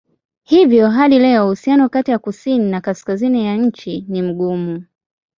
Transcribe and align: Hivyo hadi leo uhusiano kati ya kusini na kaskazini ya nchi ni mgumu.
Hivyo 0.43 0.89
hadi 0.89 1.19
leo 1.19 1.45
uhusiano 1.45 1.89
kati 1.89 2.11
ya 2.11 2.19
kusini 2.19 2.69
na 2.71 2.81
kaskazini 2.81 3.45
ya 3.45 3.57
nchi 3.57 4.05
ni 4.07 4.21
mgumu. 4.21 4.83